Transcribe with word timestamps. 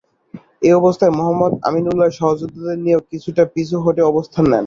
এ 0.61 0.71
অবস্থায় 0.79 1.13
মোহাম্মদ 1.17 1.53
আমিন 1.67 1.85
উল্লাহ 1.91 2.09
সহযোদ্ধাদের 2.19 2.77
নিয়ে 2.85 2.97
কিছুটা 3.11 3.43
পিছু 3.53 3.75
হটে 3.85 4.01
অবস্থান 4.11 4.45
নেন। 4.45 4.59